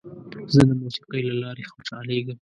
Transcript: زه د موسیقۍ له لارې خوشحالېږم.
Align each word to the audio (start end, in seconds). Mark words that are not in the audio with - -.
زه 0.53 0.61
د 0.67 0.71
موسیقۍ 0.81 1.21
له 1.29 1.35
لارې 1.43 1.63
خوشحالېږم. 1.71 2.37